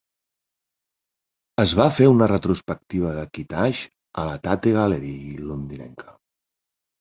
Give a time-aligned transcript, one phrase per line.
[1.63, 3.67] Es va fer una retrospectiva de Kitaj
[4.23, 5.13] a la Tate Gallery
[5.53, 6.19] londinenca.